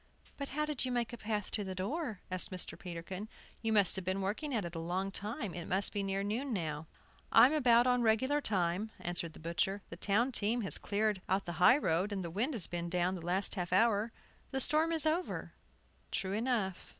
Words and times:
"But 0.35 0.49
how 0.49 0.65
did 0.65 0.83
you 0.83 0.91
make 0.91 1.13
a 1.13 1.17
path 1.19 1.51
to 1.51 1.63
the 1.63 1.75
door?" 1.75 2.21
asked 2.31 2.49
Mr. 2.51 2.75
Peterkin. 2.75 3.29
"You 3.61 3.71
must 3.71 3.95
have 3.95 4.03
been 4.03 4.19
working 4.19 4.51
at 4.55 4.65
it 4.65 4.73
a 4.73 4.79
long 4.79 5.11
time. 5.11 5.53
It 5.53 5.67
must 5.67 5.93
be 5.93 6.01
near 6.01 6.23
noon 6.23 6.51
now." 6.53 6.87
"I'm 7.31 7.53
about 7.53 7.85
on 7.85 8.01
regular 8.01 8.41
time," 8.41 8.89
answered 8.99 9.33
the 9.33 9.39
butcher. 9.39 9.83
"The 9.91 9.97
town 9.97 10.31
team 10.31 10.61
has 10.61 10.79
cleared 10.79 11.21
out 11.29 11.45
the 11.45 11.51
high 11.61 11.77
road, 11.77 12.11
and 12.11 12.23
the 12.23 12.31
wind 12.31 12.55
has 12.55 12.65
been 12.65 12.89
down 12.89 13.13
the 13.13 13.21
last 13.23 13.53
half 13.53 13.71
hour. 13.71 14.11
The 14.49 14.59
storm 14.59 14.91
is 14.91 15.05
over." 15.05 15.53
True 16.09 16.33
enough! 16.33 16.89